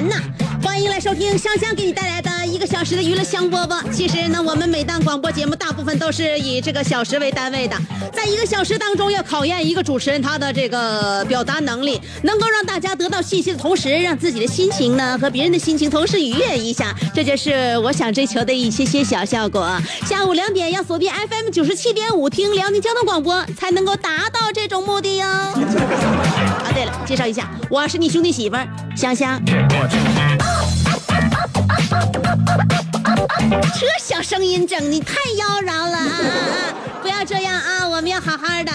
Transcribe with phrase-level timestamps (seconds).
[0.00, 0.16] 能坐等闲呐！
[0.62, 3.82] 欢迎来收听香香给你带来的一个小时的娱乐香饽饽。
[3.92, 7.76] 其实呢，我们每档广播节目大部分都是以这个小时为单位的，
[8.12, 19.68] 在一个小时当中要考验一个主持人他的这个表达能力，能够让大家得到信息的同时，让自己的心情呢和别人的心情同时愉悦一下，这就是我想追求的一些些小效果。
[20.06, 25.26] 下午两点要锁定 FM 九十七点五，听辽宁交通广播，才能够达到这种目的哟。
[27.06, 28.56] 介绍一下，我是你兄弟媳妇
[28.96, 29.40] 香香。
[33.78, 36.74] 这小声音整的太妖娆了啊啊啊！
[37.02, 38.72] 不要这样啊，我们要好好的。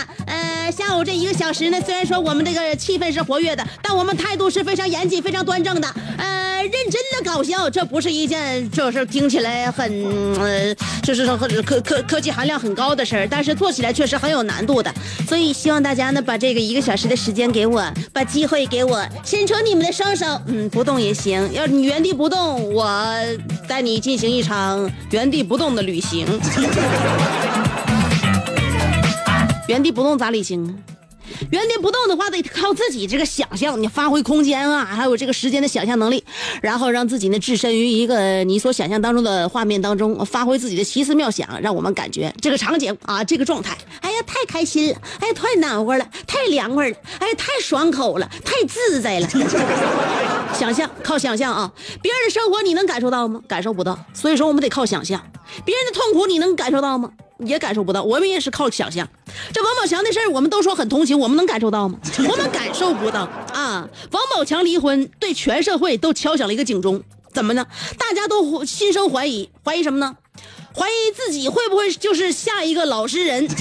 [0.78, 5.88] 下午这一个小时呢，虽然说我们这个气氛是活跃的，但我们态度是非常严谨、非常端正的。
[6.20, 9.92] 呃，认真的搞笑，这不是一件就是听起来很
[10.40, 14.94] 呃，就是说科科科技含量很高的事儿，但是做起来确实很有难度的。
[15.28, 17.84] 所以希望大家呢，把这个一个小时的时间给我，
[18.14, 21.52] 把机会给我，伸出你们的双手，嗯，不动也行。
[21.54, 22.88] 要你原地不动，我
[23.68, 26.28] 带你进行一场原地不动的旅行。
[29.68, 30.74] 原地不动咋理清啊？
[31.52, 36.24] 原地不动的话，得靠自己这个想象，你发挥空间啊，还有这个时间的想象能力，
[36.62, 43.78] 然后让自己呢置身于一个你所想象当中的画面当中，发挥自己的奇思妙想，让我们感觉这个场景啊，这个状态，
[44.18, 49.28] 呀，太开心了，哎呀，太暖和了，太凉快了，哎呀，太爽口了，太自在了。
[50.58, 51.72] 想象，靠想象啊！
[52.02, 53.42] 别人的生活你能感受到吗？
[53.48, 55.22] 感受不到，所以说我们得靠想象。
[55.64, 57.12] 别人的痛苦你能感受到吗？
[57.40, 59.08] 也感受不到，我们也是靠想象。
[59.54, 62.00] 这王宝强的事儿，我们都说很同情，我们能感受到吗？
[62.28, 63.22] 我们感受不到
[63.54, 63.88] 啊！
[64.12, 67.04] 王宝强离婚，对全社会都敲响了一个警钟。
[67.34, 67.68] 怎么呢？
[68.00, 70.16] 大家都心生怀疑，怀疑什么呢？
[70.78, 73.48] 怀疑自己会不会就是下一个老实人？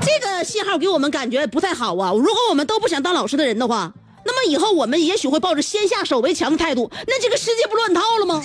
[0.00, 2.12] 这个信号给我们感觉不太好啊！
[2.12, 3.92] 如果我们都不想当老实的人的话，
[4.24, 8.42] 那么以后我们也许会抱着先下手为强的态度，那这个世界不乱套了吗？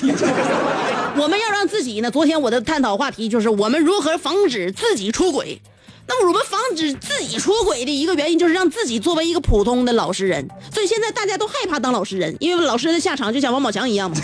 [1.17, 2.11] 我们要让自己呢？
[2.11, 5.61] 昨天我的探讨话题就是我们如何防止自己出轨。
[6.07, 10.47] 那么我们防止自己出轨的一个原因，就是让自己作为一个普通的老实人。
[10.71, 14.15] 所以现在大家都害怕当老实人，因为老实人的下场就像王宝强一样嘛。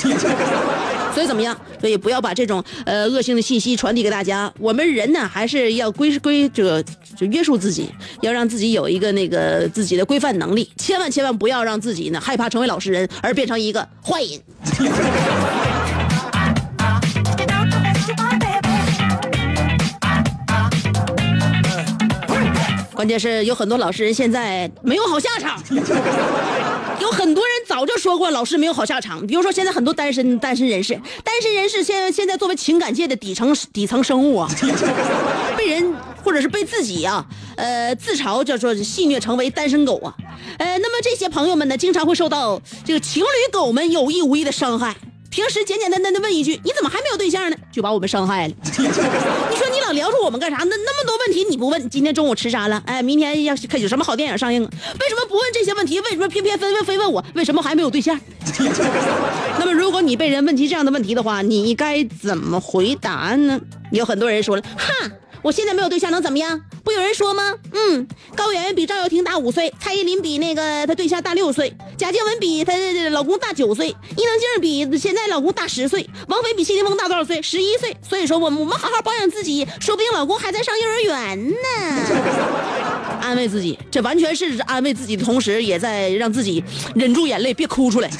[1.14, 1.56] 所以怎么样？
[1.80, 4.52] 所以不要把这种呃恶性的信息传递给大家。
[4.60, 6.84] 我们人呢，还是要规规这个
[7.18, 7.90] 就约束自己，
[8.22, 10.70] 要让自己有一个那个自己的规范能力。
[10.78, 15.81] 千万千万不要让自己呢害怕成为老实人，而变成一个坏人。
[23.02, 25.60] 关键是有很多老实人现在没有好下场，
[27.02, 29.26] 有很多人早就说过老师没有好下场。
[29.26, 34.48] 比如说现在很多单身单身人士，单身人士现现在作为情感界的底层底层生物啊，
[35.58, 37.26] 被人或者是被自己啊，
[37.58, 40.14] 呃自嘲叫做戏虐成为单身狗啊，
[40.60, 44.96] 呃，那么这些朋友们呢，经常会受到这个情侣狗们有意无意的伤害。
[45.32, 48.54] 平时简简单单的问一句：“你怎么还没有对象呢？”就把我们伤害了。
[48.78, 50.58] 你说你聊着我们干啥？
[50.58, 52.82] 那那么多问题你不问，今天中午吃啥了？
[52.86, 54.62] 哎，明天要看有什么好电影上映？
[54.62, 56.00] 为什么不问这些问题？
[56.02, 57.24] 为什么偏偏非问非问我？
[57.36, 58.20] 为什么还没有对象？
[59.60, 63.60] 那么如果你被人问及这样的问题的话，你该怎么回答呢？
[63.92, 65.12] 有很多人说了，哈。
[65.42, 66.62] 我现在没有对象能怎么样？
[66.84, 67.56] 不有人说吗？
[67.74, 72.74] 嗯，高圆圆比赵又廷大五岁，蔡依林比那个她对象大六岁，贾静雯比她
[73.10, 77.42] 老公大九岁，伊能静比现在老公大十岁，王菲比谢霆锋大多少岁？
[77.42, 77.96] 十一岁。
[78.08, 82.91] 所以说，我们我们好好保养自己，说不定老公还在上幼儿园呢。
[83.22, 86.64] 安慰自己，这完全是安慰自己的同时，也在让自己
[86.96, 88.10] 忍住眼泪，别哭出来。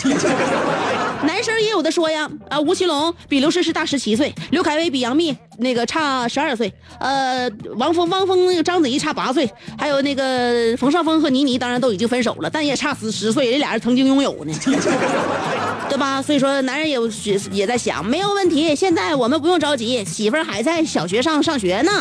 [1.24, 14.54] 男生也有的说呀，啊，吴奇隆比刘诗诗大十七岁，刘恺威比杨幂那个差十二岁，呃，王峰、汪峰那个章子怡差八岁，还有那个冯绍峰和倪妮当然都已经分手了，但也差十十岁，这俩人曾经拥有呢，
[15.88, 16.20] 对吧？
[16.20, 21.92] 所以说，男人也也也在想，没有问题，现在我们不用着急，媳妇儿还在小学上上学呢。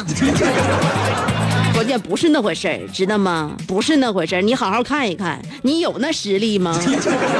[1.80, 3.56] 关键不是那回事儿，知道吗？
[3.66, 6.78] 不是那回事儿，你好好看一看，你有那实力吗？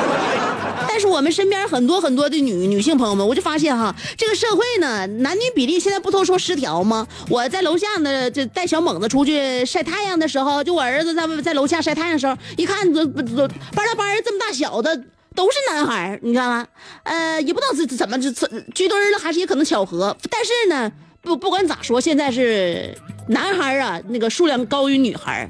[0.89, 7.07] 但是我们身边很多很多的女女性朋友们，我就发现哈，这个社会呢，男女比例现在不都说失调吗？
[7.29, 14.97] 我在楼下呢，就带小猛子出去晒太阳的时候，就我儿子在在楼下晒太阳的时候，一看这这班拉班这么大小的
[15.35, 16.67] 都是男孩你知道吗？
[17.03, 18.31] 呃，也不知道是怎么这
[18.75, 20.17] 聚堆了，还是也可能巧合。
[20.31, 20.91] 但是呢，
[21.21, 22.97] 不不管咋说，现在是
[23.31, 25.49] 男孩啊，那个数量高于女孩。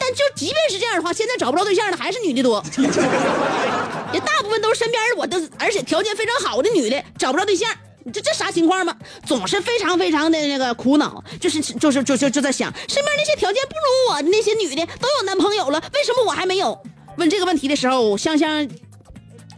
[0.00, 2.64] 但就即便是这样的话，现在找不着对象的还是女的多。
[4.12, 7.70] 也大部分都是身边我的，而且条件非常好的女的找不着对象，
[8.12, 8.96] 这这啥情况吗？
[9.26, 16.80] 总是非常非常的那个苦恼，就是就是就就就在想，身边那些条件不如我的那些女的都有男朋友了，为什么我还没有？
[17.16, 18.66] 问这个问题的时候，香香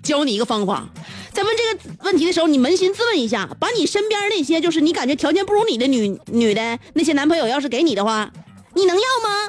[0.02, 0.88] 教你一个方法，
[1.32, 8.30] 在问这个问题的时候，你扪心自问一下，把你身边那些就是你感觉条件不如你的女女的那些男朋友，要是给你的话。
[8.72, 9.48] 你能要吗？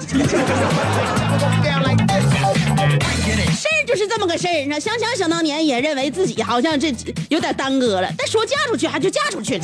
[3.53, 4.65] 事儿就是这么个事儿。
[4.67, 6.91] 那香香想当年也认为自己好像这
[7.29, 9.63] 有点耽搁了，但说嫁出去还就嫁出去了，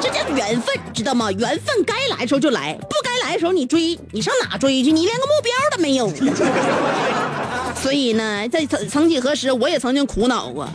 [0.00, 1.32] 这叫缘分，知道吗？
[1.32, 4.92] 缘分该来的时候就来，不该来的时候你追，你上哪追去？
[4.92, 6.08] 你连个目标都没有。
[7.74, 10.68] 所以呢，在曾曾几何时，我也曾经苦恼过。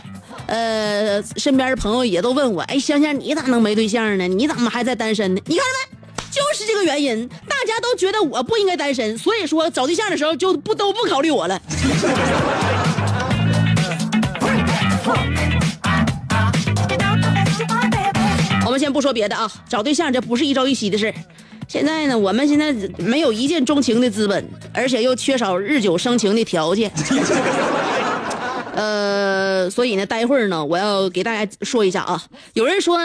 [0.52, 4.28] 呃，身边的朋友也都问我，哎，香香你咋能没对象呢？
[4.28, 5.40] 你怎么还在单身呢？
[5.46, 5.96] 你看着没？
[6.30, 11.58] 就是这个原因，大家都觉得我不应该单身，所以说找对象的时候就不都不考虑我了。
[18.66, 21.14] 我们先不说别的啊，找对象这不是一朝一夕的事。
[21.66, 26.92] 现在呢，我们现在没有一见钟情的资本，而且又缺少日久生情的条件。
[28.74, 32.22] 呃，所以呢，待会儿呢，我要给大家说一下啊。
[32.54, 32.98] 有人说，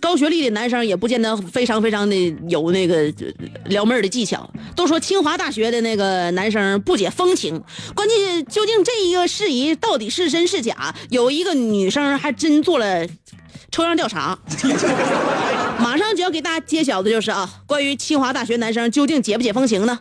[0.00, 2.14] 高学历的男生也不见得非常非常的
[2.48, 3.12] 有那个
[3.66, 4.48] 撩妹的技巧。
[4.76, 7.60] 都说清华大学的那个男生不解风情，
[7.94, 10.94] 关键究竟这一个事宜到底是真是假？
[11.10, 13.04] 有一个女生还真做了
[13.72, 14.38] 抽样调查，
[15.80, 19.98] 马上就要给大家揭晓的就是啊，关于清华大学男生究竟解不解风情呢？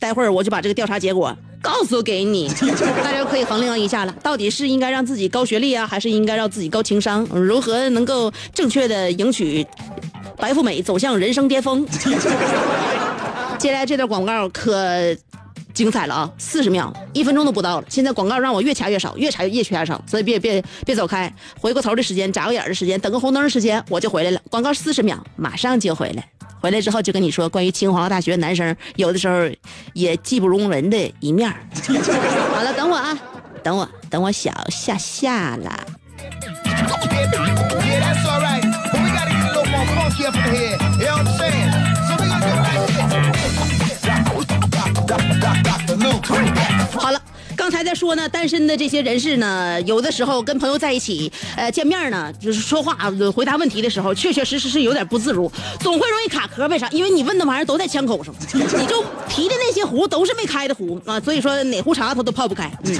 [0.00, 1.36] 待会儿我就把这个调查结果。
[1.64, 2.46] 告诉给你，
[3.02, 7.24] 大家可以衡量一下了，到底是应该让自己高学历啊，还是应该让自己高情商？
[7.32, 9.66] 如何能够正确的迎娶
[10.36, 11.86] 白富美，走向人生巅峰？
[13.58, 14.76] 接下来这段广告可
[15.72, 17.86] 精彩了啊，四十秒，一分钟都不到了。
[17.88, 24.40] 现在广告让我越掐越少，越掐越掐越少，所以别别别走开，回过头的时间，眨个眼的时间，等个红灯的时间，我就回来了。
[24.50, 26.33] 广告四十秒，马上就回来。
[26.64, 29.46] 回来之后就跟你说关于清华大学男生有的时候
[29.92, 31.46] 也技不容人的一面
[32.54, 33.18] 好了，等我啊，
[33.62, 35.86] 等我，等我小下下了。
[46.98, 47.23] 好了。
[47.64, 52.94] 刚才在说呢，单身的这些人士呢，有的时候跟朋友在一起，呃，见面呢，就是说话、
[53.34, 56.68] 回答问题的时候，确确实实是有点不自如，总会容易卡壳。
[56.68, 56.86] 为啥？
[56.90, 62.70] 因为你问的玩意儿都在枪口上，你就提的那些壶都是没开的壶啊，所以说哪壶茶他都泡不开。
[62.84, 62.94] 嗯，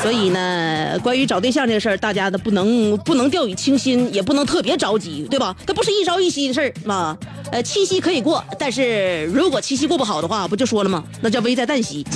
[0.00, 5.56] 所以呢，关于找对象这个事儿，大家的不能不能掉以轻心，也不能特别着急，对吧？
[5.66, 7.18] 它不是一朝一夕的事儿嘛。
[7.50, 11.02] 呃，七夕可以过，但是如果七夕过不好的话，不就说了吗？
[11.20, 12.06] 那叫危在旦夕。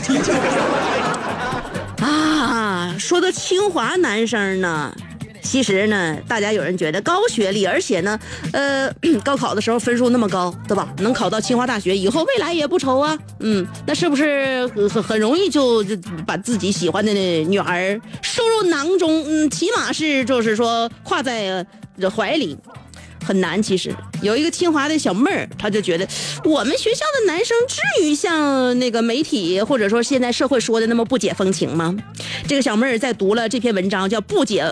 [2.98, 4.94] 说到清华男生呢，
[5.42, 8.18] 其实呢，大家有人觉得高学历，而且呢，
[8.52, 8.92] 呃，
[9.24, 10.92] 高考的时候分数那么高，对吧？
[10.98, 13.16] 能考到清华大学，以后未来也不愁啊。
[13.40, 15.84] 嗯，那是不是很很容易就
[16.26, 19.24] 把自己喜欢的女孩收入囊中？
[19.26, 21.64] 嗯，起码是就是说挎在
[22.14, 22.56] 怀里。
[23.26, 23.92] 很难，其实
[24.22, 26.06] 有一个清华的小妹儿，她就觉得
[26.44, 31.96] 我们学校的男生至于像那个媒体或者说现在社会说的那么不解风情吗？
[32.48, 34.64] 这个小妹儿在读了这篇文章叫《不解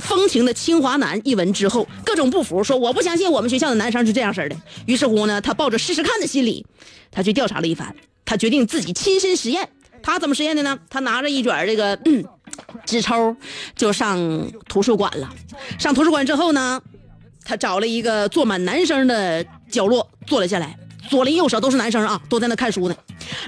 [0.00, 4.56] 风情的清华男》一文之后，各种不服，说我不相信我们学校的男生是这样式的。
[4.86, 6.64] 于是乎呢，她抱着试试看的心理，
[7.10, 9.68] 她去调查了一番，她决定自己亲身实验。
[10.02, 10.78] 她怎么实验的呢？
[10.88, 11.98] 她拿着一卷这个
[12.84, 13.36] 纸抽
[13.74, 15.28] 就上图书馆了。
[15.78, 16.80] 上图书馆之后呢？
[17.46, 20.76] 他找了一个坐满男生的角落坐了下来，
[21.08, 22.96] 左邻右舍都是男生啊，都在那看书呢。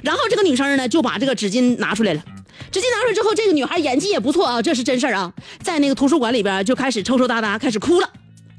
[0.03, 2.23] 然后这个女生呢就把这个纸巾拿出来了，
[2.71, 8.09] 纸巾拿出来之后，这个女孩演技也不错啊，这是真事儿啊，在那个图书馆里边就开始抽抽搭搭，开始哭了。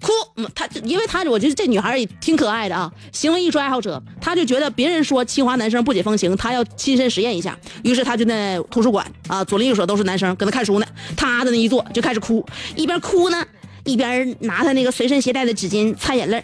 [0.01, 7.58] 哭，嗯，她因为她我觉得这女孩也挺可爱的啊，行为艺术爱好者，她就觉得别人说清华男生不解风情，她要亲身实验一下。
[7.84, 12.46] 于是她就在图书馆啊，左邻右舍都是男生，搁那看书呢，她在那一坐就开始哭，
[12.77, 13.46] 一边哭呢，
[13.89, 16.43] 一边拿他那个随身携带的纸巾擦眼泪，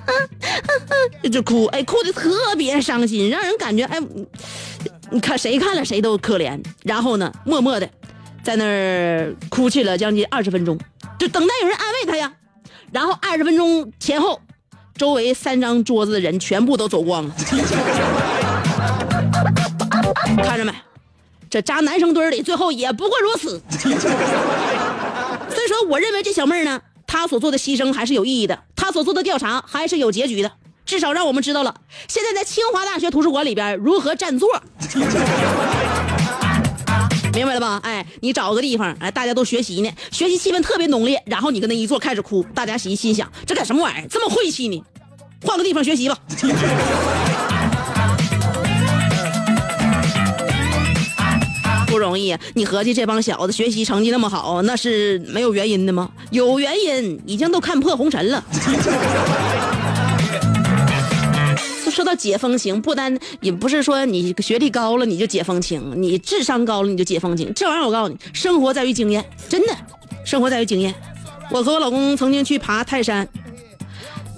[1.32, 3.98] 就哭，哎，哭的特别伤心，让人感觉哎，
[5.10, 6.62] 你看谁看了谁都可怜。
[6.82, 7.88] 然后呢，默默的
[8.42, 10.78] 在那儿哭泣了将近二十分钟，
[11.18, 12.32] 就等待有人安慰他呀。
[12.90, 14.38] 然后二十分钟前后，
[14.96, 17.34] 周围三张桌子的人全部都走光了。
[20.44, 20.72] 看着没，
[21.48, 23.62] 这扎男生堆里最后也不过如此。
[25.62, 30.50] 所以说，我认为这小妹儿呢，她所做的牺牲还是有意义的，她所做的调查还是有结局的，
[30.84, 31.72] 至少让我们知道了
[32.08, 34.48] 现在在清华大学图书馆里边如何占座。
[37.32, 37.80] 明白了吧？
[37.84, 44.82] 哎，你找个地方，哎，大家都学习呢，学习气氛特别浓烈，然后你跟那一坐开始哭，大家心心想，这干什么玩意儿，这么晦气呢？
[45.42, 46.18] 换个地方学习吧。
[52.12, 56.10] 容易，你合计这帮小子学习成绩那么好，那是没有原因的吗？
[56.30, 58.44] 有原因，已经都看破红尘了。
[61.90, 67.50] 说到解风情，不单也不是说你学历高了你就解风情，你智商高了你就解风情。
[67.54, 69.74] 这玩意儿我告诉你，生活在于经验，真的，
[70.24, 70.94] 生活在于经验。
[71.50, 73.26] 我和我老公曾经去爬泰山，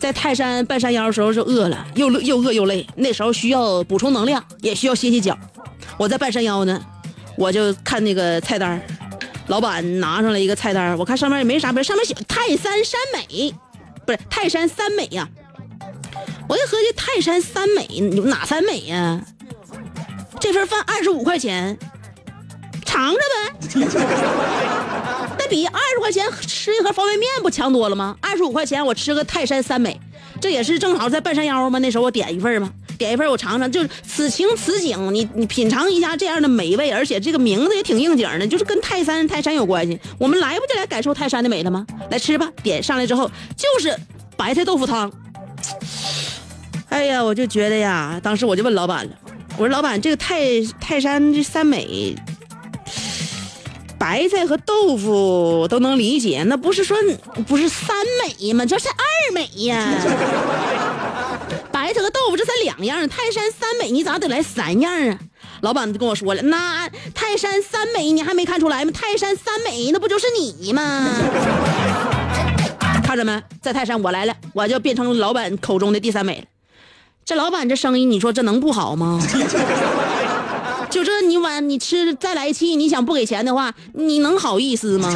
[0.01, 5.37] 在泰山半山腰的时候就饿了，又又饿又累，那时候需要补充能量，也需要歇歇脚。
[5.97, 6.85] 我在半山腰呢，
[7.37, 8.81] 我就看那个菜单，
[9.49, 13.55] 老板拿上来一个菜单，我看上面也没啥，不是上面写泰山山美，
[14.07, 15.29] 不是泰山三美呀。
[16.49, 17.87] 我一合计泰山三美，
[18.25, 19.21] 哪三美呀？
[20.41, 21.79] 这份饭二十五块钱，
[22.95, 23.35] 尝着呗。
[25.37, 28.17] 那比二十块钱吃一盒方便面不强多了吗？
[28.21, 30.01] 二十五块钱我吃个泰山三美，
[30.41, 31.81] 这也是正好在半山腰嘛。
[31.81, 39.99] 那时候我点一份嘛，点一份我尝尝，就是此情此景，你你品尝一下这样的美味，而且这个名字也挺应景的，就是跟泰山泰山有关系。
[40.19, 41.85] 我们来不就来感受泰山的美了吗？
[42.11, 43.95] 来吃吧，点上来之后就是
[44.37, 45.11] 白菜豆腐汤。
[46.91, 49.11] 哎呀，我就觉得呀，当时我就问老板了，
[49.59, 50.45] 我说老板，这个泰
[50.81, 52.15] 泰山这三美，
[54.05, 56.95] 白菜和豆腐都能理解，那不是说
[57.47, 58.67] 不是三美吗？
[58.67, 59.83] 这是二美呀！
[61.73, 65.19] 白菜和豆腐这才两样，泰山三美你咋得来三样啊？
[65.63, 68.93] 老板跟我说了，那泰山三美你还没看出来吗？
[68.93, 71.09] 泰山三美那不就是你吗？
[73.03, 76.45] 看着没，在泰山我来了，我就变成老板口中的第三美了。
[77.25, 79.19] 这老板这生意，你说这能不好吗？
[81.05, 85.11] 就这你晚你吃再来气，你想不给钱的话，你能好意思吗？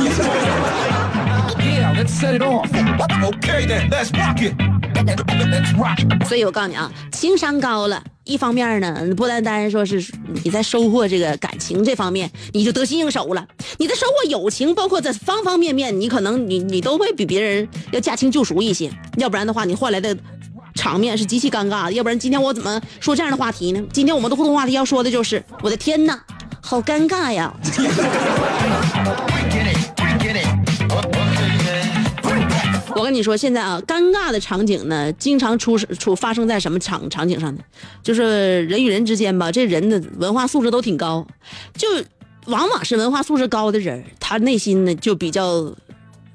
[6.27, 10.05] 所以我告诉你啊，情商高了，一方面呢，不单单说是
[10.45, 13.47] 你在收获这个感情这方面，你就得心应手了。
[13.79, 18.91] 你在收获友情，包括在方方面面，你可能你你都会比别人要驾轻就熟一些。
[19.17, 20.15] 要不然的话，你换来的。
[20.79, 23.83] 场面是极其尴尬的，要不然今天我怎么说这样的话题呢？
[23.93, 26.17] 今天我们的互动话题要说的就是，我的天哪，
[26.63, 27.53] 好尴尬呀！
[32.95, 37.61] 我跟你说，现在啊，尴尬的场景呢，经常出出发生在什么场场景上呢？
[38.05, 41.27] 就是人与人之间吧，这人的文化素质都挺高，
[41.77, 41.89] 就
[42.47, 45.75] 往往是文化素质高的人，他内心呢就比较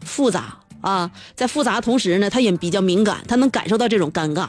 [0.04, 0.58] 复杂。
[0.84, 4.48] 啊，在复杂同时呢，他也比较敏感，他能感受到这种尴尬。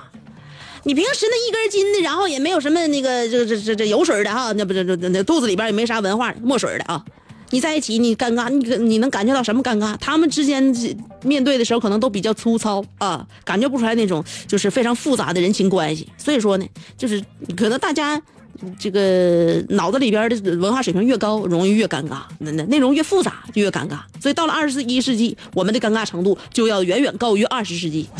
[0.82, 7.02] 你平时那一根筋的，然后也没有什么那个这这这这油水的哈，那不这这那肚子里边也没啥文化，墨水的啊。
[7.50, 9.96] 你在一起，你尴尬，你你能感觉到什么尴尬？
[9.98, 10.62] 他们之间
[11.22, 16.08] 面对的时候，可能都比较粗糙啊，感觉不出来那种就是非常复杂的人情关系。
[16.18, 16.66] 所以说呢，
[16.98, 17.24] 就是
[17.56, 18.20] 可能大家。
[18.78, 23.98] 这个脑子里边的文化水平越高，容易越尴尬；那那内容越复杂，就越尴尬。
[24.20, 28.08] 所以到了二十一世纪，我们的尴尬程度就要远远高于二十世纪。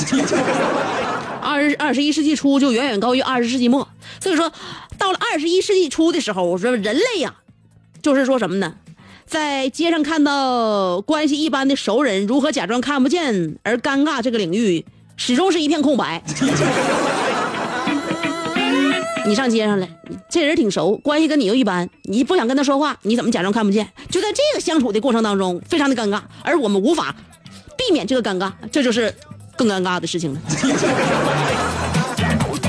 [1.40, 3.86] 二十二十一世纪初就远远高于二十世纪末。
[4.18, 4.50] 所以说，
[4.96, 7.34] 到了二十一世纪初的时候，我说人类呀，
[8.02, 8.74] 就是说什么呢？
[9.26, 14.84] 在街上看到关系一般的熟人，如何假装看不见而尴尬这个领域，
[15.16, 16.22] 始终是一片空白。
[19.26, 19.88] 你上街上了，
[20.28, 23.88] 这人挺熟，关系跟你又一般，你不想跟他说话，你怎么假装看不见？
[24.10, 27.14] 就在这个相处的过程当中，非常的尴尬，而我们无法
[27.76, 29.14] 避免这个尴尬，这就是
[29.56, 30.40] 更尴尬的事情了。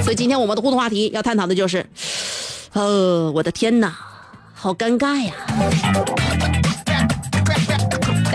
[0.04, 1.86] 所以今天我们的互动话题要探讨的就是，
[2.74, 3.94] 呃，我的天哪，
[4.54, 5.34] 好尴尬呀。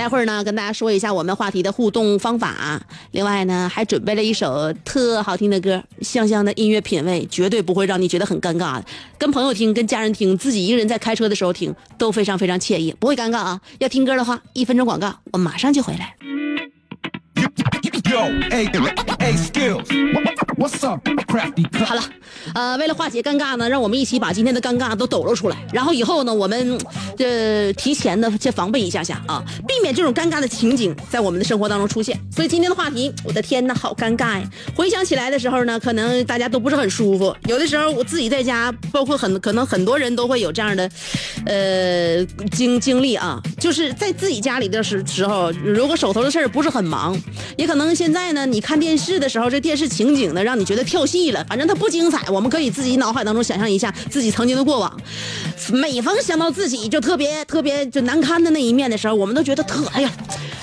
[0.00, 2.80] 待会儿呢，跟大家说一下我们话题的互动方法。
[3.10, 8.84] 另外呢，还准备了一首特好听的歌，香香的音乐品味绝对不会让你觉得很尴尬的。
[9.18, 13.60] 跟朋友听，跟家人听，自己一个人在开车的时候听，都非常非常惬意，不会尴尬啊。
[13.78, 16.16] 要听歌的话，一分钟广告，我马上就回来。
[21.86, 22.02] 好了，
[22.54, 26.78] 呃，为了化解尴尬呢，让我们一起把今天的尴尬都抖露出来，然后以后呢，我们
[27.16, 32.18] 这提前的先防备一下下啊，避免这种尴尬的情景在我们的生活当中出现。
[32.34, 34.42] 所以今天的话题，我的天呐，好尴尬呀！
[34.74, 37.34] 回想起来的时候呢，可能大家都不是很舒服。
[37.46, 40.90] 有的时候我自己在家，包括很可能很多人都会有这样的，
[41.46, 47.16] 呃，经经历啊，就是在自己家里的时时候，如果手头的事儿不是很忙，
[47.56, 52.30] 也可能现在呢，你看电视的时候，这电视情景呢，让你觉得跳戏了，反正它不精彩。
[52.30, 54.90] 我们可以自己脑海当中想象一下自己曾经的过往。
[55.70, 60.10] 每逢想到自己就特别特别就难堪的那一面的时候，我们都觉得特哎呀，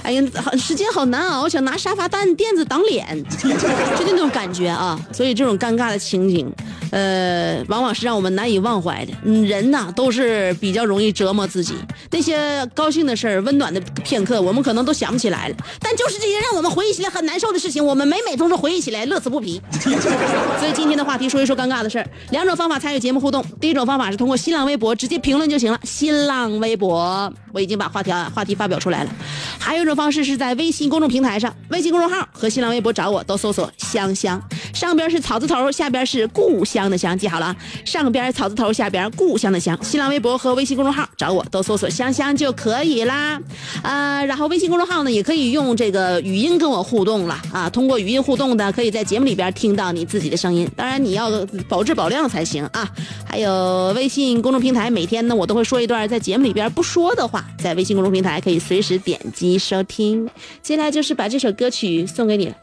[0.02, 0.24] 哎呀，
[0.58, 5.00] 时间好难熬，想拿沙发垫垫子挡脸，就那种感觉啊。
[5.14, 6.52] 所以这种尴尬的情景，
[6.92, 9.14] 呃，往往是让我们难以忘怀的。
[9.24, 11.76] 嗯，人呐都是比较容易折磨自己。
[12.12, 15.56] 那些高兴的事儿、温暖的片刻，我们可能都想不起来了。
[15.80, 19.62] 但就是这些让我们回忆起来很难受的事情，我们每每都是回忆起来乐此不疲。
[20.60, 23.44] 所以今天的话题说一说尴尬的事儿，两种方法参与节目互动。
[23.60, 29.10] 第一种方法是通过新浪微博直接评论就行了，新浪微博我已经把话题啊话题发表出来了。
[29.60, 34.42] 还有一种方式是在微信公众平台上，微信公众号和新浪微博找我都搜索“香香”，
[34.74, 37.56] 上边是草字头，下边是故乡的乡，记好了啊，
[37.86, 39.78] 上边草字头，下边故乡的乡。
[39.82, 43.42] 新浪微博和微信公众号找我都搜索“香香”就可以啦。
[43.82, 51.30] 啊，然后微信公众号呢也可以用这个语音跟我互动了啊，通过语音互动的可以在节目里边听到你自己的声音，当然你要
[51.70, 52.88] 保质保量才行啊。
[53.26, 60.30] 还有微信公众平台，每天呢我都会说一段在节目里边不说的话，在微信公众平台可以随时点击收听。
[60.62, 62.56] 接下来就是把这首歌曲送给你了。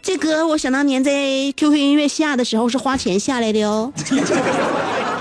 [0.00, 1.12] 这歌我想当年在
[1.56, 3.92] QQ 音乐下的时候是花钱下来的哦。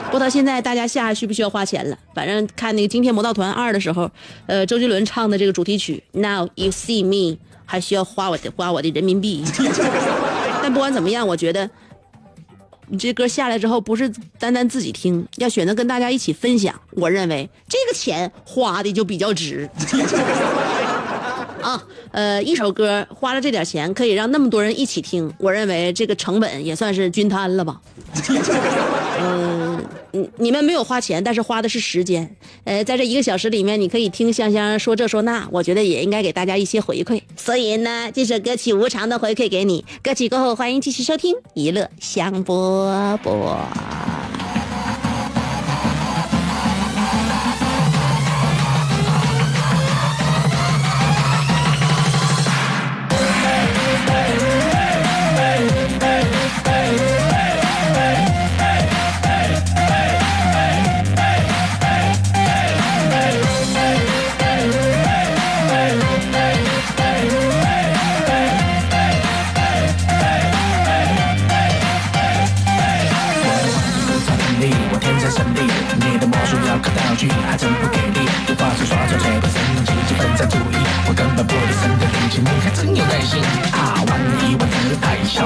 [0.10, 1.98] 不知道现在大家下需不需要花钱了？
[2.16, 4.10] 反正看那个《惊天魔盗团二》的时候，
[4.46, 9.44] 呃，周杰伦唱的这个主题曲《Now You See Me》还需要花我的花我的人民币。
[10.64, 11.70] 但不管怎么样，我觉得
[12.88, 16.74] 你这歌下来之后，不是单单自己听，要选择跟大家一起分享。
[16.92, 19.70] 我认为这个钱花的就比较值。
[21.68, 27.82] 啊，呃，一首歌花了这点钱，可以让那么多人一起听，我认为这个成本也算是均摊了吧。
[29.20, 32.34] 嗯，你你们没有花钱，但是花的是时间。
[32.64, 37.22] 呃，在这一个小时里面，你可以听香香说这说那，我觉得也应该给大家一些回馈。
[37.36, 39.84] 所以呢，这首歌曲无偿的回馈给你。
[40.02, 44.47] 歌曲过后，欢迎继续收听娱乐香饽饽。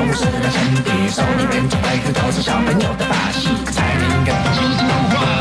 [0.07, 5.40] 态，消失了身体，手里变成白鸽，都是小朋友的把戏，才灵感。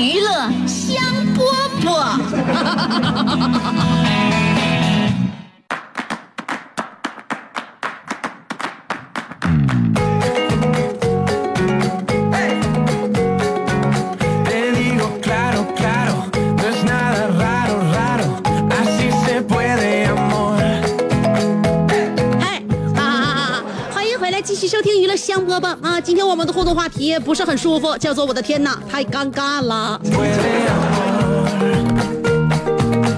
[0.00, 0.96] 娱乐香
[1.36, 1.44] 饽
[1.84, 2.16] 饽。
[25.20, 26.00] 香饽饽啊！
[26.00, 30.00] 今天我们的互动话题不是很舒服，叫做“我的天哪，太尴尬了”。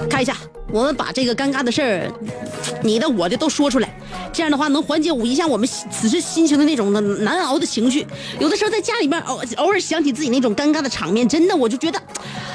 [0.09, 0.35] 看一下，
[0.69, 2.11] 我们把这个尴尬的事儿，
[2.81, 3.97] 你的我的都说出来，
[4.33, 8.05] 这样的话能缓解我一下我们此时心情的那种的难熬的情绪。
[8.39, 12.01] 有的时候在家里面偶偶尔想起自己那种尴尬的场面，真的我就觉得，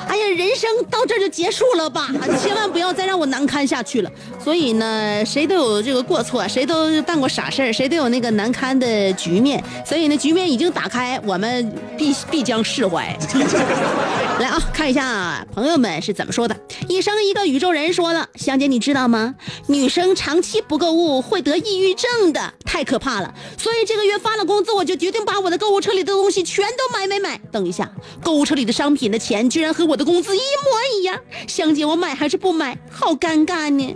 [0.08, 2.10] 哎呀，人生到这就结束了吧，
[2.42, 4.10] 千万不要再让我难堪下去了。
[4.42, 9.62] 所以呢，谁都有这个过错，谁都办过傻事，谁都有那个难堪的局面。
[9.86, 13.16] 所以呢，局面已经打开，我们必必将释怀。
[14.40, 16.56] 来啊，看一下朋友们是怎么说的。
[16.88, 19.34] 医生一个宇宙人说了，香姐你知道吗？
[19.66, 23.34] 女生长期不购物会得抑郁症的，太可怕了。
[23.58, 27.38] 所以这个月发了工资，我就决定把我的购物车里的东西全都买买买。
[27.52, 27.90] 等一下，
[28.22, 32.78] 购物车里的商品的钱居然和我的工资一模一样，香姐我买还是不买？
[32.90, 33.94] 好尴尬呢。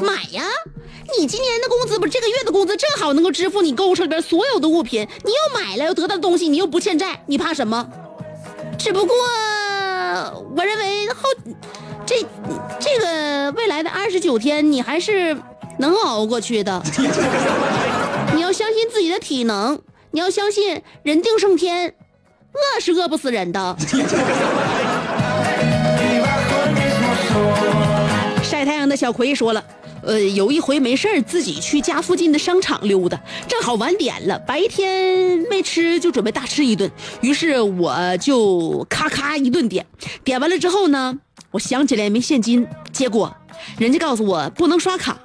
[0.00, 0.44] 买呀！
[1.18, 5.06] 你今年的工资不是这个月的工资，正好能够支付你购物车里边所有的物品。
[5.24, 7.86] 你又买了，又得到的东西，你又不欠债，你怕什么？
[8.78, 9.14] 只不过，
[10.56, 11.28] 我认为后
[12.04, 12.16] 这
[12.78, 15.36] 这个未来的二十九天，你还是
[15.78, 16.82] 能熬过去的。
[18.34, 21.94] 你要相信自己的体能，你要相信人定胜天，
[22.54, 23.76] 饿是饿不死人的。
[28.42, 29.64] 晒太阳的小葵说了，
[30.02, 36.90] 呃，有一回没事儿自己去家附近的商场溜达，正好晚点了，白天没吃就准备大吃一顿，
[37.22, 39.86] 于是我就咔咔一顿点，
[40.22, 41.18] 点完了之后呢，
[41.52, 43.32] 我想起来没现金，结果
[43.78, 45.16] 人家告诉我不能刷卡。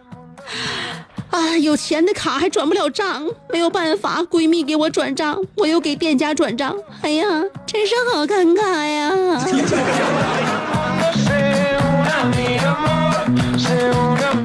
[1.30, 7.26] 啊，有钱的卡还转不了账，没有办法，闺蜜给我转账，我又给店家转账，哎呀，
[7.66, 9.12] 真是好尴尬呀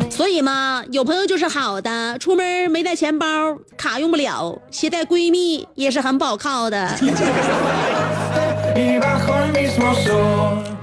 [0.11, 3.27] 所以嘛，有朋友就是好的，出门没带钱包，
[3.77, 6.97] 卡用不了，携带闺蜜也是很不好靠的。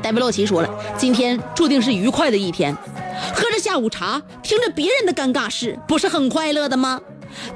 [0.01, 2.75] 戴维洛奇说了，今天注定是愉快的一天，
[3.33, 7.01] 喝着下午茶，听着别人的尴尬事，不是很快乐的吗？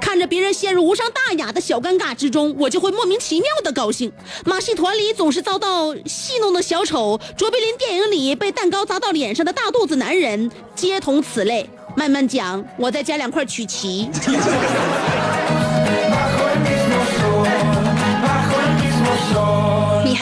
[0.00, 4.10] 看着别人陷入无伤大雅的小尴尬之中，我就会莫名其妙的高兴。
[4.44, 11.68] 马戏团里总是遭到戏弄的小丑，卓别林电影里被蛋糕砸到脸上的大肚子男人，皆同此类。
[11.96, 14.10] 慢慢讲，我再加两块曲奇。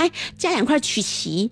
[0.02, 1.48] 还加两块曲奇，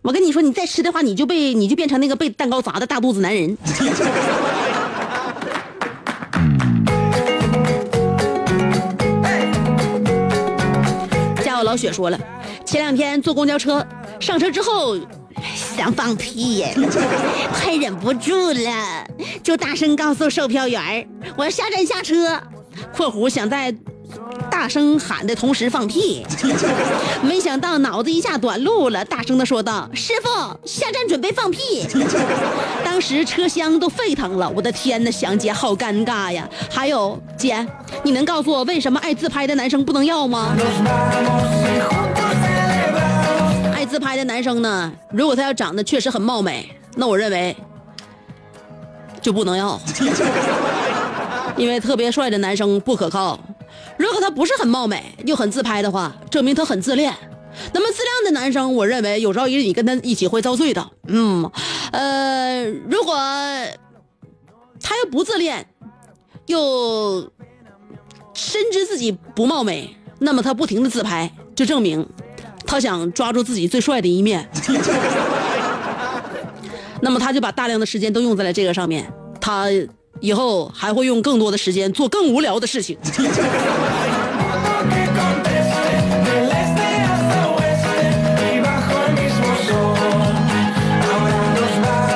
[0.00, 3.54] 我跟你说，你再吃的话，你就被你就变成那个被蛋糕砸的大肚子男人。
[11.44, 12.18] 家有老雪说了，
[12.64, 13.86] 前两天坐公交车，
[14.18, 14.96] 上车之后
[15.76, 16.74] 想放屁耶，
[17.52, 19.06] 快忍不住了，
[19.42, 22.40] 就大声告诉售票员儿我要下站下车。
[22.94, 23.74] （括弧想在
[24.66, 26.26] 大声喊的同时放屁，
[27.22, 30.28] 没想到脑子一下短路了，大声的说道：“师傅，
[30.66, 31.86] 下站准备放屁。”
[32.84, 36.48] 当时车厢都沸腾了，我的天呐，香姐好尴尬呀！
[36.68, 37.64] 还有姐，
[38.02, 40.56] 你能告诉我为什么爱自拍的男生不能要吗.
[43.72, 47.56] 爱自拍的男生呢，如果他要长得确实很貌美，那我认为
[49.22, 49.80] 就不能要，
[51.56, 53.38] 因为特别帅的男生不可靠。
[53.98, 57.14] 如果他不是很貌美又很自拍的话，证明他很自恋。
[57.72, 60.90] 那么自恋的男生，我认为有朝一日你跟他一起会遭罪的。
[61.08, 61.50] 嗯，
[61.92, 63.14] 呃，如果
[64.80, 65.66] 他又不自恋，
[66.46, 67.30] 又
[68.34, 72.06] 深知自己不貌美，那么他不停的自拍，就证明
[72.66, 74.46] 他想抓住自己最帅的一面。
[77.00, 79.66] 那么他就把大量的时间都用在了这个上面，他
[80.20, 82.96] 以后还会用更多的时间做更无聊的事情。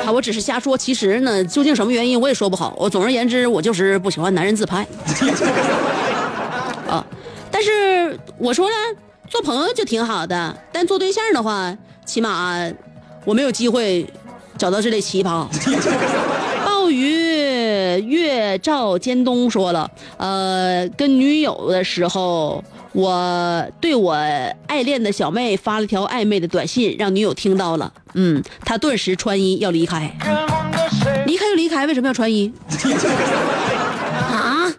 [0.05, 2.75] 啊，我只是瞎说，其实呢，究竟什么原因我也说不好。
[2.77, 4.85] 我总而言之，我就是不喜欢男人自拍。
[6.89, 7.05] 啊，
[7.49, 8.75] 但是我说呢，
[9.29, 12.55] 做朋友就挺好的，但做对象的话，起码
[13.23, 14.05] 我没有机会
[14.57, 15.45] 找到这类奇葩。
[16.65, 17.20] 鲍鱼
[17.99, 24.13] 月照尖东说了，呃，跟女友的时候，我对我
[24.67, 30.11] 爱恋的小妹发了条暧昧的短信，让女友听到了，嗯，她顿时穿衣要离开
[31.25, 32.51] 离开就离开，为什么要穿衣？
[34.19, 34.71] 啊？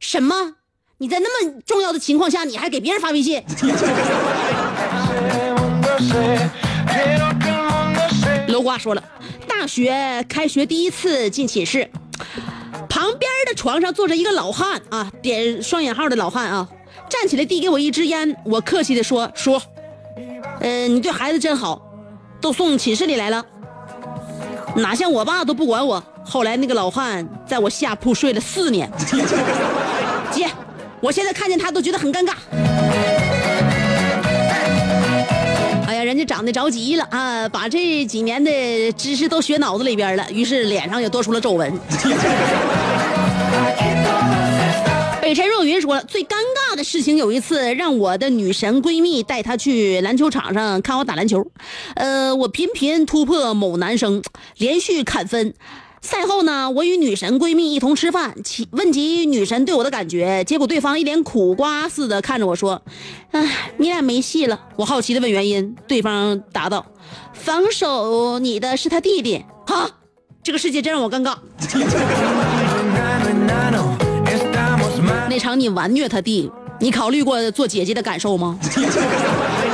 [0.00, 0.54] 什么？
[0.98, 3.42] 你在那么重要的情况下，你还给别人发微信
[8.48, 9.04] 楼瓜说了，
[9.46, 11.88] 大学开学第一次进寝室，
[12.88, 16.68] 旁边的床上坐着一个老汉啊，点双引号的老汉啊，
[17.08, 19.60] 站起来递给我一支烟，我客气的说说，
[20.60, 21.80] 呃，你对孩子真好，
[22.40, 23.44] 都送寝室里来了，
[24.76, 26.02] 哪像我爸都不管我。
[26.24, 28.90] 后来那个老汉在我下铺睡了四年，
[30.30, 30.46] 姐，
[31.00, 32.34] 我现在看见他都觉得很尴尬。
[36.08, 41.70] 人家长得着急了啊，把这几年的知识都学脑子里边了，于是脸上也多出了皱纹。
[45.20, 46.34] 北辰若云说了，最尴
[46.72, 51.46] 尬的事情有一次，让我的女神闺蜜带她去篮球场上看我打篮球，
[51.94, 54.22] 呃，我频频突破某男生，
[54.56, 55.52] 连续砍分。
[56.00, 62.80] 赛后呢，我与女神闺蜜一同吃饭，其问及女神对我的感觉，结果对方一脸苦瓜似的看着我说
[63.32, 66.86] ：“哎，你俩没戏了。”我好奇的问原因，对方答道
[67.34, 69.90] ：“防守你的是他弟弟。”哈，
[70.42, 71.34] 这个世界真让我尴尬。
[75.28, 78.58] 那场你完虐他弟，你考虑过做姐姐的感受吗？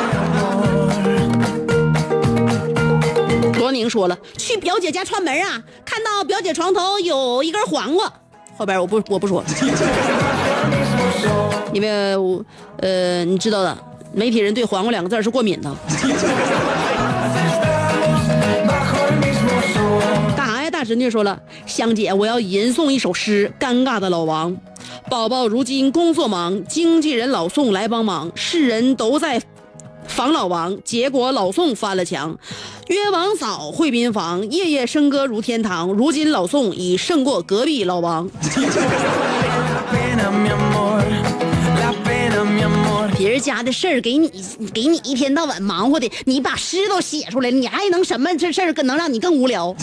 [3.74, 8.10] 宁说了，去表姐家串门啊，看到表姐床头有一根黄瓜，
[8.56, 9.46] 后边我不我不说了，
[11.74, 12.42] 因为我
[12.78, 13.76] 呃你知道的，
[14.12, 15.74] 媒体人对黄瓜两个字是过敏的。
[20.36, 20.70] 干啥呀？
[20.70, 24.52] 大侄女说了，香姐，我要吟诵一首诗，《尴尬的老王》。
[25.10, 29.40] 宝宝如今工作忙，经纪人老宋来帮忙，世人都在
[30.06, 32.38] 防老王，结果老宋翻了墙。
[32.88, 35.88] 约王嫂会宾房，夜夜笙歌如天堂。
[35.88, 38.28] 如今老宋已胜过隔壁老王。
[43.16, 44.30] 别人家的事儿给你
[44.72, 49.74] 给你一天到晚忙活的，你把诗都写出来了，你还能什么这事儿更能让你更无聊？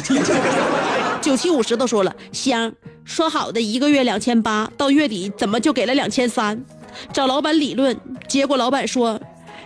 [1.22, 2.72] 九七五十都说了，香
[3.04, 6.64] 说好的一个月两千八，到月底怎么就给了两千三？
[7.14, 9.20] 找老板理论，结果老板说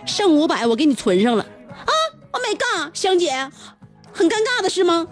[0.06, 1.44] 剩五百我给你存上了。
[1.70, 1.92] 啊
[2.30, 3.32] oh my god 香姐
[4.12, 5.06] 很尴尬的是吗？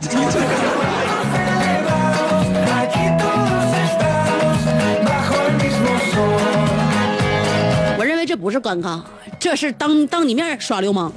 [7.98, 9.00] 我认为这不是尴尬
[9.38, 11.12] 这是当当你面耍流氓。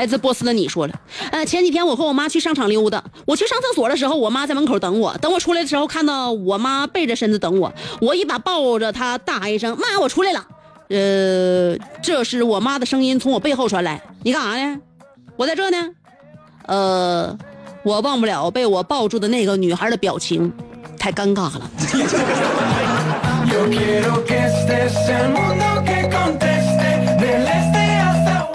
[0.00, 0.94] 来自波斯的你说了，
[1.30, 10.42] 呃，前几天我和我妈去商场溜达，我去上厕所的时候，我妈在门口等我，等我出来的时候，看到我妈背着身子等我，我一把抱着她，大喊一声：“妈，我出来了！”
[10.88, 14.80] 呃，这时我妈的声音从我背后传来：“你干啥呢？
[15.36, 15.90] 我在这呢。”
[16.64, 17.36] 呃，
[17.82, 20.50] 我忘不了被我抱住的那个女孩的表情，
[20.98, 21.70] 太尴尬了。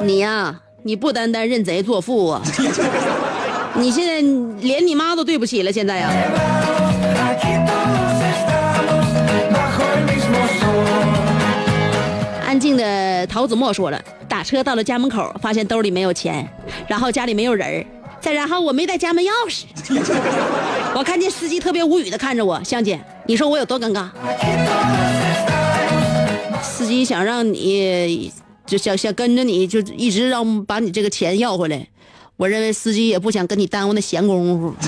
[0.02, 2.40] 你呀、你不单单认贼作父啊，
[3.74, 4.22] 你现在
[4.62, 6.12] 连你妈都对不起了，现在呀、
[12.46, 16.48] 安静的陶子墨说了，打车到了家门口，发现兜里没有钱，
[16.88, 17.84] 然后家里没有人儿
[18.22, 19.64] 再然后我没带家门钥匙。
[20.96, 24.08] 我看见司机特别无语的看着我，香姐，你说我有多尴尬？
[26.62, 28.32] 司机想让你，
[28.66, 31.88] 就想想跟着你，就一直让把你这个钱要回来。
[32.38, 34.74] 我认为司机也不想跟你耽误那闲工夫。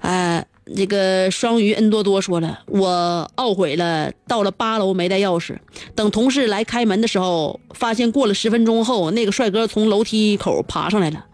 [0.00, 5.56] 哎，这个双鱼恩多多说了，我懊悔了，到了八楼没带钥匙，
[5.96, 11.24] 等同事来开门的时候，发现过了十分钟后，那个帅哥从楼梯口爬上来了，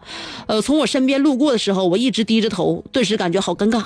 [0.47, 3.83] 呃，从我身边路过的时候，我一直低着头，顿时感觉好尴尬。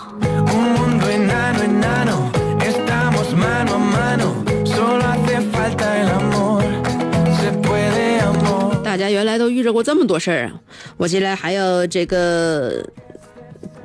[8.97, 10.53] 大家原来都遇着过这么多事儿啊！
[10.97, 12.83] 我接下来还要这个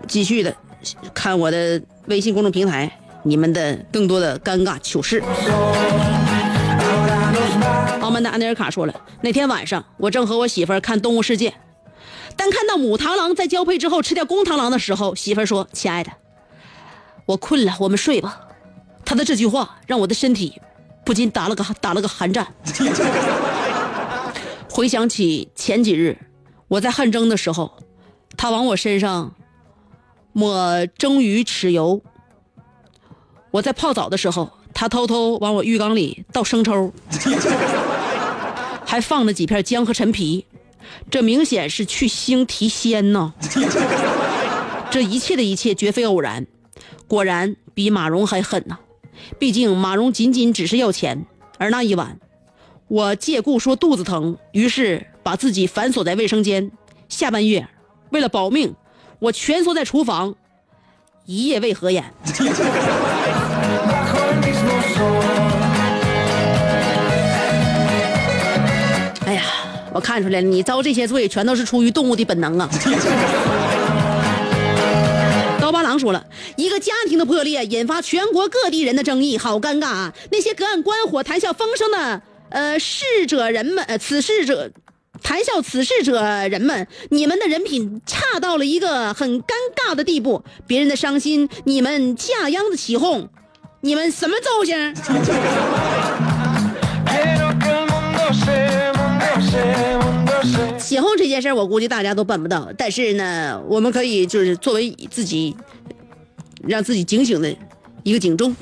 [0.08, 0.56] 继续的
[1.12, 2.90] 看我的微信公众平台，
[3.22, 5.22] 你们的更多的尴尬糗事。
[8.00, 11.50] 澳门的安德尔卡说了，那天晚上我正和我媳妇儿看《动物世界》，
[12.34, 16.10] 当看到母螳螂在交配之后吃掉公螳螂的时候，媳妇儿说：“亲爱的，
[17.26, 18.40] 我困了，我们睡吧。”
[19.04, 20.58] 她的这句话让我的身体
[21.04, 22.46] 不禁打了个打了个寒战。
[24.72, 26.16] 回想起前几日
[26.66, 27.70] 我在汗蒸的时候，
[28.38, 29.34] 他往我身上
[30.32, 32.00] 抹蒸鱼豉油；
[33.50, 36.90] 我在泡澡的时候，他偷偷往我浴缸里倒生抽，
[38.86, 40.46] 还放了几片姜和陈皮，
[41.10, 43.34] 这明显是去腥提鲜呐！
[44.90, 46.46] 这一切的一切绝非偶然，
[47.06, 48.78] 果然比马蓉还狠呐！
[49.38, 51.26] 毕竟马蓉仅仅只是要钱，
[51.58, 52.18] 而那一晚。
[52.92, 56.70] 我借故说肚子疼，于是把自己反锁在卫生间。
[57.08, 57.66] 下半夜，
[58.10, 58.74] 为了保命，
[59.18, 60.34] 我蜷缩在厨房，
[61.24, 62.04] 一夜未合眼。
[69.24, 69.42] 哎呀，
[69.94, 72.68] 我看出来了，你遭这些罪全都是出于动物的本能啊！
[75.58, 76.22] 刀疤狼说了，
[76.56, 80.12] 一个家庭的破裂引发全国各地人的争议，好尴尬啊！
[80.30, 82.20] 那些隔岸观火、谈笑风生的
[82.52, 84.70] 呃逝者人们，呃此事者。
[85.22, 93.28] 谈笑此事者人们，你们的人品差到了一个很尴尬的地步，别人的伤心，你们架秧子起哄，
[93.82, 94.94] 你们什么造型？
[100.76, 102.68] 起哄这件事儿，我估计大家都办不到。
[102.76, 105.54] 但是呢，我们可以就是作为自己
[106.66, 107.54] 让自己警醒的
[108.02, 108.56] 一个警钟。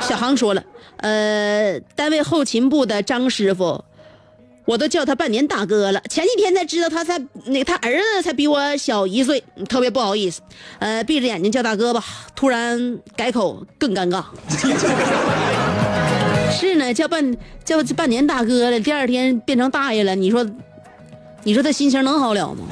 [0.00, 0.62] 小航说了，
[1.00, 3.84] 呃，单位后勤部的张师傅，
[4.64, 6.00] 我都叫他半年大哥了。
[6.08, 10.40] 前几天才知道他才那他儿子才比我小一岁，特别不好意思。
[10.78, 14.24] 呃，闭着眼睛叫大哥吧，突然改口更尴尬。
[16.52, 20.44] 是呢，叫半叫半年大哥了，第二天变成大爷了，你说，
[21.44, 22.64] 你说他心情能好了吗？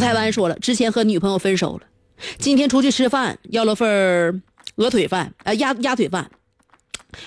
[0.00, 1.82] 台湾说了，之前和女朋友分手了，
[2.38, 4.42] 今天出去吃饭，要了份
[4.76, 6.30] 鹅腿饭，呃鸭鸭腿饭。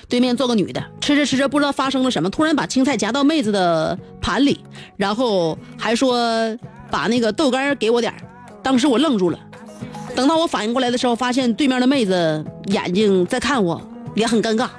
[0.07, 4.59] 对面坐个女的，吃着吃着不知道发生了什么，突然把青菜夹到妹子的盘里，
[4.95, 6.15] 然后还说
[6.91, 8.13] 把那个豆干给我点
[8.61, 9.39] 当时我愣住了，
[10.15, 13.81] 等到我反应过来的时候，发现对面的妹子眼睛在看我，
[14.15, 14.69] 也很尴尬。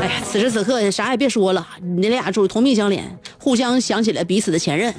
[0.00, 3.00] 哎呀，此时此刻啥也别说了，你俩属于同病相怜，
[3.38, 4.94] 互相想起了彼此的前任。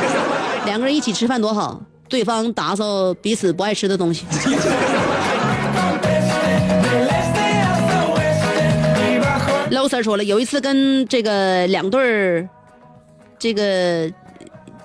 [0.66, 4.24] 两个人一起吃饭多好，对方打扫彼此不爱吃的东西。
[9.88, 12.48] Sir 说了，有一次跟这个两对儿，
[13.38, 14.10] 这个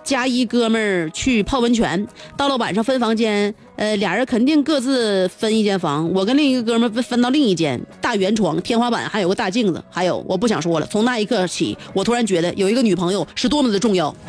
[0.04, 3.52] 加一哥们儿去泡温泉，到了晚上分房间，
[3.82, 14.16] 呃，俩人肯定各自分一间房，我跟另一个哥们儿分分到另一间，大圆床，天花板还有个大镜子，还有我不想说了，从那一刻起，我突然觉得有一个女朋友是多么的重要。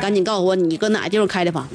[0.00, 1.68] 赶紧告诉我你搁哪地方开的房？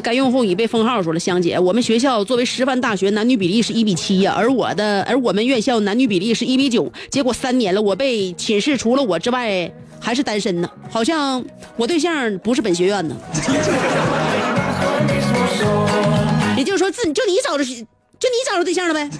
[0.00, 9.70] 该用户已被封号说了，香姐，我们学校作为师范大学，男女比例是一比七呀，而我的，而我们院校男女比例是一比九，结果三年了，我被寝室除了我之外
[10.00, 11.44] 还是单身呢，好像
[11.76, 13.14] 我对象不是本学院的，
[16.56, 19.10] 也就是说，自就你找着，就你找着对象了呗，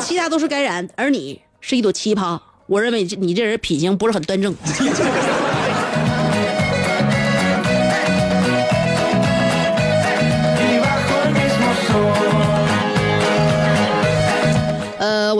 [0.00, 4.54] 其他都是该染，而你是一朵奇葩，我认为你这人品行不是很端正。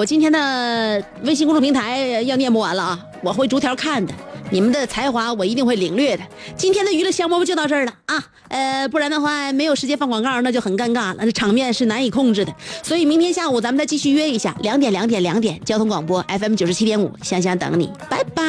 [0.00, 4.14] 我今天的微信公众平台要念不完了啊，我会逐条看的。
[4.48, 6.22] 你们的才华我一定会领略的。
[6.56, 12.54] 今天的娱乐香饽饽就到这儿了啊，呃，不然的话没有时间放广告，那就很尴尬了，那场面是难以控制的。
[12.82, 18.40] 所以明天下午咱们再继续约一下，两点两点两点，交通广播 FM 九十七点五，香香等你，拜拜。